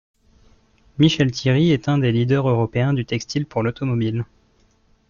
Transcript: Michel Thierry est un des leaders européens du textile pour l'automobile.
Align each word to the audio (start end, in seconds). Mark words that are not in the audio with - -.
Michel 0.97 1.29
Thierry 1.29 1.69
est 1.69 1.87
un 1.87 1.99
des 1.99 2.11
leaders 2.11 2.49
européens 2.49 2.91
du 2.95 3.05
textile 3.05 3.45
pour 3.45 3.61
l'automobile. 3.61 4.25